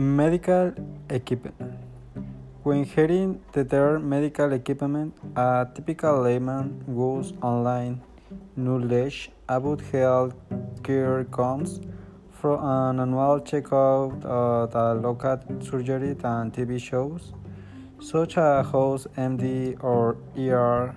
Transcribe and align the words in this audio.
Medical 0.00 0.72
equipment. 1.10 1.76
When 2.62 2.84
hearing 2.84 3.42
the 3.52 3.66
term 3.66 4.08
medical 4.08 4.50
equipment, 4.54 5.12
a 5.36 5.68
typical 5.74 6.22
layman 6.22 6.82
goes 6.86 7.34
online 7.42 8.00
knowledge 8.56 9.30
about 9.46 9.82
health 9.92 10.32
care 10.82 11.24
comes 11.24 11.80
from 12.32 12.64
an 12.64 12.98
annual 12.98 13.40
checkout 13.40 14.24
at 14.24 14.74
a 14.74 14.94
local 14.94 15.38
surgery 15.60 16.16
and 16.24 16.50
TV 16.50 16.80
shows, 16.80 17.34
such 18.00 18.38
as 18.38 18.70
House 18.72 19.06
MD 19.18 19.76
or 19.84 20.16
ER 20.34 20.96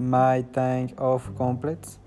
might 0.00 0.52
think 0.52 0.94
of 0.98 1.32
complex 1.38 2.00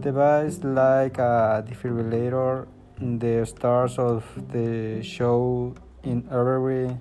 device 0.00 0.64
like 0.64 1.18
a 1.18 1.64
defibrillator 1.64 2.66
the 3.00 3.44
stars 3.44 3.98
of 3.98 4.24
the 4.52 5.02
show 5.02 5.74
in 6.02 6.26
every 6.30 6.96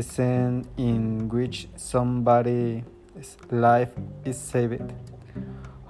scene 0.00 0.66
in 0.76 1.28
which 1.28 1.68
somebody's 1.76 2.82
life 3.50 3.92
is 4.24 4.38
saved. 4.38 4.92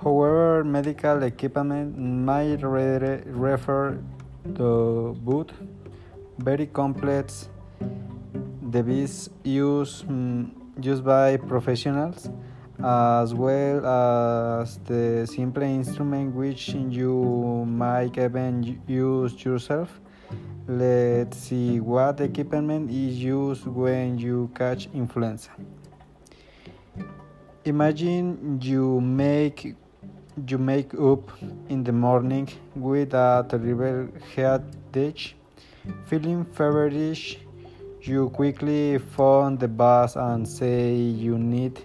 However, 0.02 0.64
medical 0.64 1.22
equipment 1.22 1.96
might 1.98 2.62
re 2.62 3.22
refer 3.24 3.98
to 4.56 5.16
both 5.20 5.50
very 6.38 6.66
complex 6.66 7.48
devices 8.70 9.30
used, 9.44 10.08
um, 10.08 10.52
used 10.82 11.04
by 11.04 11.36
professionals 11.36 12.28
as 12.84 13.32
well 13.32 13.86
as 13.86 14.76
the 14.84 15.26
simple 15.26 15.62
instrument 15.62 16.34
which 16.34 16.68
you 16.68 17.64
might 17.66 18.18
even 18.18 18.78
use 18.86 19.42
yourself. 19.42 19.88
Let's 20.68 21.38
see 21.38 21.80
what 21.80 22.20
equipment 22.20 22.90
is 22.90 23.16
used 23.16 23.66
when 23.66 24.18
you 24.18 24.50
catch 24.54 24.88
influenza. 24.92 25.50
Imagine 27.64 28.60
you 28.60 29.00
make 29.00 29.74
you 30.46 30.58
make 30.58 30.92
up 30.94 31.30
in 31.70 31.84
the 31.84 31.92
morning 31.92 32.48
with 32.74 33.14
a 33.14 33.46
terrible 33.48 34.08
headache, 34.34 35.36
feeling 36.04 36.44
feverish. 36.44 37.38
You 38.02 38.28
quickly 38.28 38.98
phone 38.98 39.56
the 39.56 39.68
bus 39.68 40.16
and 40.16 40.46
say 40.46 40.94
you 40.94 41.38
need 41.38 41.80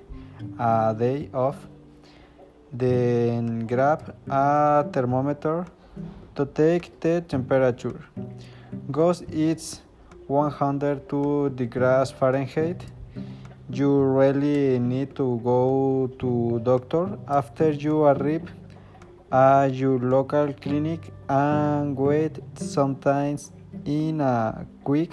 a 0.58 0.96
day 0.98 1.30
off. 1.34 1.58
Then 2.72 3.66
grab 3.68 4.16
a 4.30 4.86
thermometer 4.94 5.66
to 6.36 6.46
take 6.46 7.00
the 7.00 7.22
temperature. 7.22 8.00
Goes 8.92 9.22
it's 9.32 9.82
102 10.28 11.50
degrees 11.56 12.12
Fahrenheit. 12.12 12.86
You 13.72 14.02
really 14.02 14.80
need 14.80 15.16
to 15.16 15.40
go 15.44 16.10
to 16.20 16.60
doctor 16.64 17.18
after 17.28 17.72
you 17.72 18.04
arrive 18.04 18.52
at 19.32 19.74
your 19.74 20.00
local 20.00 20.54
clinic 20.54 21.12
and 21.28 21.96
wait 21.96 22.40
sometimes 22.56 23.52
in 23.86 24.22
a 24.22 24.66
quick 24.84 25.12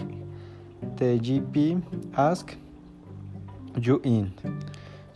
the 0.96 1.18
GP 1.18 1.82
ask 2.16 2.56
you 3.80 4.00
in. 4.04 4.32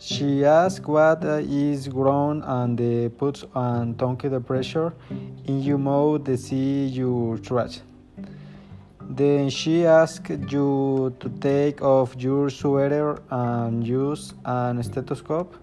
She 0.03 0.43
asks 0.43 0.87
what 0.87 1.23
is 1.23 1.87
wrong 1.89 2.41
and 2.43 2.75
puts 3.19 3.45
on 3.53 3.93
tongue 3.93 4.17
depressor 4.17 4.93
in 5.45 5.61
your 5.61 5.77
mouth 5.77 6.23
to 6.23 6.37
see 6.37 6.87
your 6.87 7.37
trash. 7.37 7.81
Then 8.99 9.51
she 9.51 9.85
asks 9.85 10.31
you 10.49 11.15
to 11.19 11.29
take 11.39 11.83
off 11.83 12.15
your 12.17 12.49
sweater 12.49 13.21
and 13.29 13.85
use 13.85 14.33
an 14.43 14.81
stethoscope 14.81 15.55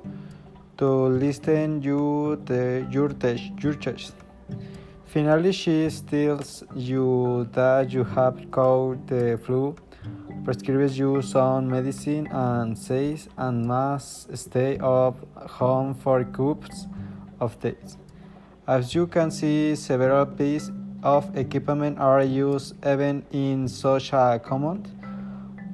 to 0.77 0.87
listen 0.87 1.83
you 1.83 2.41
the, 2.45 2.87
your, 2.93 3.11
your 3.59 3.75
chest. 3.75 4.15
Finally, 5.07 5.51
she 5.51 5.91
tells 6.09 6.63
you 6.77 7.49
that 7.55 7.91
you 7.91 8.05
have 8.05 8.49
caught 8.53 9.05
the 9.09 9.37
flu 9.45 9.75
prescribes 10.49 10.99
you 10.99 11.21
some 11.21 11.69
medicine 11.69 12.27
and 12.29 12.79
says 12.79 13.29
and 13.37 13.67
must 13.67 14.35
stay 14.35 14.79
up 14.79 15.15
home 15.47 15.93
for 15.93 16.25
couple 16.25 16.65
of 17.39 17.61
days. 17.61 17.99
As 18.67 18.95
you 18.95 19.07
can 19.07 19.31
see, 19.31 19.77
several 19.77 20.25
pieces 20.25 20.71
of 21.03 21.37
equipment 21.37 21.99
are 21.99 22.23
used 22.23 22.75
even 22.83 23.27
in 23.31 23.69
such 23.69 24.15
a 24.15 24.41
common 24.43 24.87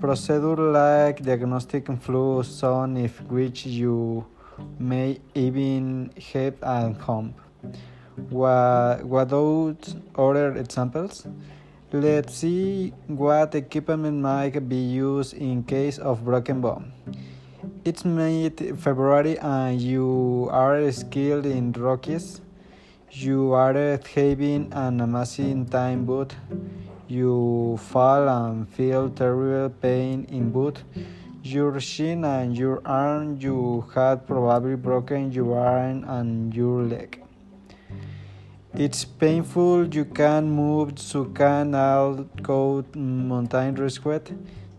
procedure 0.01 0.57
like 0.57 1.23
diagnostic 1.23 1.87
flu 2.03 2.43
zone 2.43 2.97
if 2.97 3.23
which 3.31 3.67
you 3.67 4.27
may 4.81 5.21
even 5.37 6.11
have 6.33 6.61
at 6.65 6.97
home. 6.97 7.33
Those 8.29 9.95
other 10.17 10.57
examples? 10.57 11.29
Let's 11.95 12.35
see 12.35 12.93
what 13.07 13.55
equipment 13.55 14.19
might 14.21 14.69
be 14.69 14.83
used 14.99 15.33
in 15.35 15.63
case 15.63 15.97
of 15.97 16.25
broken 16.25 16.61
bone. 16.61 16.91
It's 17.85 18.05
mid 18.05 18.59
February 18.81 19.39
and 19.39 19.81
you 19.81 20.49
are 20.51 20.91
skilled 20.91 21.47
in 21.47 21.71
rockies. 21.71 22.41
You 23.13 23.53
are 23.53 24.01
having 24.13 24.73
an 24.73 25.03
amazing 25.03 25.67
time 25.67 26.05
but 26.05 26.35
you 27.07 27.79
fall 27.79 28.29
and 28.29 28.69
feel 28.69 29.09
terrible 29.11 29.71
pain 29.71 30.27
in 30.31 30.51
both 30.51 30.83
your 31.45 31.79
shin 31.79 32.25
and 32.25 32.59
your 32.59 32.83
arm. 32.85 33.39
You 33.39 33.87
had 33.95 34.27
probably 34.27 34.75
broken 34.75 35.31
your 35.31 35.57
arm 35.61 36.03
and 36.09 36.53
your 36.53 36.83
leg. 36.83 37.24
It's 38.77 39.05
painful, 39.05 39.87
you 39.95 40.05
can't 40.05 40.49
move, 40.49 40.95
you 41.15 41.27
can 41.33 41.77
out 41.77 42.43
go 42.43 42.85
mountain 42.97 43.77
rescue. 43.77 44.19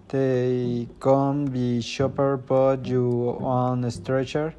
They 0.10 0.90
can 1.00 1.46
be 1.46 1.82
chopper, 1.82 2.36
but 2.36 2.86
you 2.86 3.38
on 3.40 3.86
a 3.86 3.92
stretcher. 3.92 4.54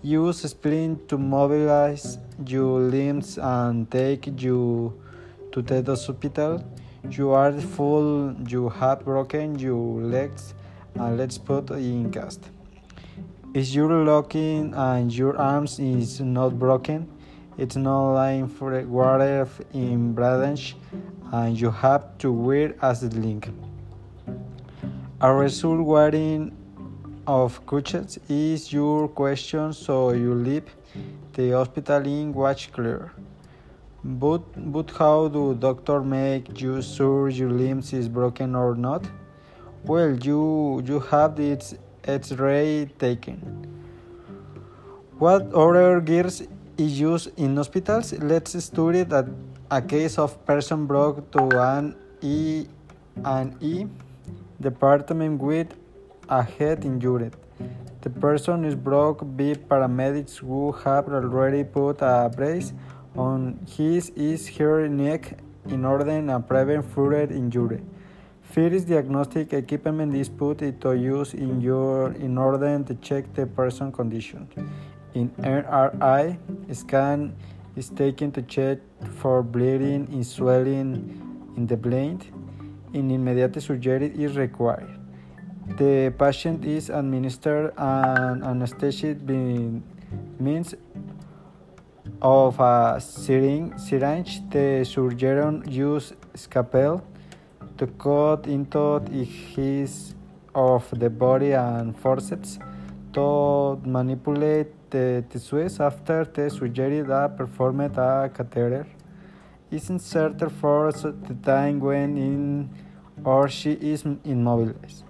Use 0.00 0.40
splint 0.48 1.06
to 1.10 1.18
mobilize 1.18 2.16
your 2.46 2.80
limbs 2.80 3.36
and 3.36 3.90
take 3.90 4.40
you 4.40 4.98
to 5.52 5.60
the 5.60 5.82
hospital. 5.84 6.64
You 7.10 7.32
are 7.32 7.52
full, 7.52 8.34
you 8.48 8.70
have 8.70 9.04
broken 9.04 9.58
your 9.58 10.00
legs, 10.00 10.54
and 10.94 11.18
let's 11.18 11.36
put 11.36 11.70
in 11.72 12.10
cast. 12.10 12.48
Is 13.52 13.74
your 13.74 14.02
locking 14.02 14.72
and 14.72 15.12
your 15.12 15.36
arms 15.36 15.78
is 15.78 16.22
not 16.22 16.58
broken? 16.58 17.06
It's 17.58 17.76
not 17.76 18.14
lying 18.14 18.48
for 18.48 18.80
water 18.86 19.46
in 19.74 20.14
branch 20.14 20.74
and 21.32 21.60
you 21.60 21.70
have 21.70 22.16
to 22.18 22.32
wear 22.32 22.74
as 22.80 23.02
a 23.02 23.08
link. 23.08 23.50
A 25.20 25.32
result 25.32 25.80
wearing 25.80 26.56
of 27.26 27.64
crutches 27.66 28.18
is 28.28 28.72
your 28.72 29.06
question 29.06 29.72
so 29.72 30.12
you 30.12 30.34
leave 30.34 30.74
the 31.34 31.50
hospital 31.52 32.06
in 32.06 32.32
watch 32.32 32.72
clear. 32.72 33.12
But, 34.02 34.42
but 34.72 34.90
how 34.90 35.28
do 35.28 35.54
doctor 35.54 36.00
make 36.00 36.60
you 36.60 36.82
sure 36.82 37.28
your 37.28 37.50
limbs 37.50 37.92
is 37.92 38.08
broken 38.08 38.56
or 38.56 38.74
not? 38.74 39.04
Well, 39.84 40.16
you 40.16 40.82
you 40.84 41.00
have 41.00 41.38
its 41.38 41.74
X-ray 42.04 42.86
taken. 42.98 43.38
What 45.18 45.52
other 45.52 46.00
gears 46.00 46.42
is 46.78 46.98
used 47.00 47.38
in 47.38 47.56
hospitals. 47.56 48.12
Let's 48.12 48.52
study 48.64 49.02
that 49.04 49.26
a 49.70 49.80
case 49.80 50.18
of 50.18 50.44
person 50.46 50.86
brought 50.86 51.32
to 51.32 51.48
an 51.60 51.96
E 52.20 52.66
and 53.24 53.56
E 53.62 53.86
department 54.60 55.40
with 55.40 55.74
a 56.28 56.42
head 56.42 56.84
injury. 56.84 57.30
The 58.00 58.10
person 58.10 58.64
is 58.64 58.74
brought 58.74 59.18
by 59.36 59.54
paramedics 59.54 60.38
who 60.38 60.72
have 60.72 61.08
already 61.08 61.64
put 61.64 62.00
a 62.00 62.30
brace 62.34 62.72
on 63.16 63.58
his 63.76 64.10
is 64.10 64.48
her 64.56 64.88
neck 64.88 65.38
in 65.68 65.84
order 65.84 66.04
to 66.04 66.40
prevent 66.40 66.84
further 66.92 67.32
injury. 67.32 67.80
First 68.42 68.88
diagnostic 68.88 69.52
equipment 69.52 70.14
is 70.14 70.28
put 70.28 70.62
into 70.62 70.92
use 70.92 71.32
in 71.32 71.60
your 71.60 72.12
in 72.12 72.36
order 72.36 72.82
to 72.84 72.94
check 72.96 73.32
the 73.34 73.46
person 73.46 73.92
condition. 73.92 74.48
In 75.14 75.28
MRI 75.40 76.38
scan 76.72 77.36
is 77.76 77.90
taken 77.90 78.32
to 78.32 78.40
check 78.42 78.78
for 79.20 79.42
bleeding 79.42 80.08
and 80.10 80.26
swelling 80.26 81.52
in 81.56 81.66
the 81.66 81.76
brain. 81.76 82.20
In 82.94 83.10
immediate 83.10 83.60
surgery 83.60 84.08
is 84.08 84.36
required. 84.36 84.88
The 85.76 86.12
patient 86.18 86.64
is 86.64 86.88
administered 86.88 87.72
an 87.76 88.42
anesthetic 88.42 89.20
means 90.40 90.74
of 92.22 92.58
a 92.58 92.98
syringe. 93.00 94.40
The 94.50 94.84
surgeon 94.84 95.64
uses 95.68 96.16
scalpel 96.34 97.04
to 97.76 97.86
cut 97.86 98.46
into 98.46 99.00
his 99.54 100.14
of 100.54 100.88
the 100.98 101.08
body 101.08 101.52
and 101.52 101.96
forceps 101.98 102.58
to 103.12 103.80
manipulate 103.84 104.90
the 104.90 105.24
tissues 105.30 105.80
after 105.80 106.24
the 106.24 106.48
surgery 106.50 107.02
that 107.02 107.36
performed 107.36 107.96
a 107.96 108.30
catheter 108.32 108.86
is 109.70 109.88
inserted 109.90 110.52
for 110.52 110.92
the 110.92 111.36
time 111.42 111.80
when 111.80 112.16
in 112.16 112.70
or 113.24 113.48
she 113.48 113.72
is 113.72 114.04
immobilized. 114.24 115.04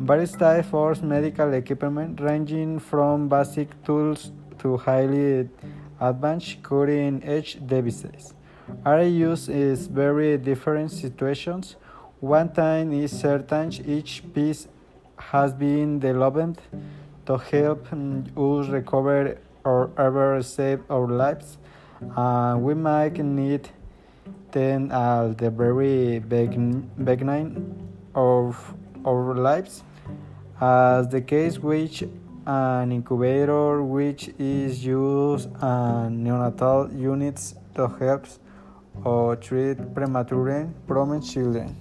Various 0.00 0.32
types 0.32 0.68
of 0.72 1.02
medical 1.02 1.52
equipment 1.52 2.20
ranging 2.20 2.78
from 2.78 3.28
basic 3.28 3.82
tools 3.84 4.32
to 4.58 4.76
highly 4.76 5.48
advanced 6.00 6.62
cutting 6.62 7.22
edge 7.24 7.58
devices 7.66 8.34
are 8.84 9.02
used 9.02 9.48
in 9.48 9.76
very 9.76 10.36
different 10.38 10.90
situations. 10.90 11.76
One 12.20 12.52
time 12.52 12.92
is 12.92 13.18
certain 13.18 13.72
each 13.86 14.22
piece 14.34 14.68
has 15.16 15.52
been 15.52 15.98
developed 15.98 16.60
to 17.26 17.36
help 17.36 17.86
us 17.92 18.68
recover 18.68 19.38
or 19.64 19.90
ever 19.96 20.42
save 20.42 20.80
our 20.90 21.06
lives. 21.06 21.58
Uh, 22.16 22.56
we 22.58 22.74
might 22.74 23.18
need 23.18 23.68
then 24.50 24.90
at 24.92 25.38
the 25.38 25.50
very 25.50 26.18
beginning 26.18 27.88
of 28.14 28.74
our 29.06 29.34
lives, 29.34 29.82
as 30.60 31.08
the 31.08 31.20
case 31.20 31.58
which 31.58 32.04
an 32.46 32.90
incubator 32.90 33.82
which 33.82 34.28
is 34.38 34.84
used 34.84 35.46
in 35.46 36.24
neonatal 36.24 36.90
units 36.98 37.54
to 37.74 37.86
help 37.86 38.26
or 39.04 39.36
treat 39.36 39.76
premature 39.94 40.68
pregnant 40.86 41.24
children. 41.24 41.76